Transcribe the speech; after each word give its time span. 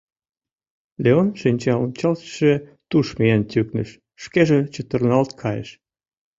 Леон 1.03 1.27
шинчаончалтышыже 1.39 2.53
туш 2.89 3.07
миен 3.19 3.41
тӱкныш, 3.51 3.89
шкеже 4.23 4.59
чытырналт 4.73 5.31
кайыш. 5.41 5.69